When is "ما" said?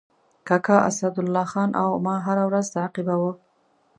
2.05-2.15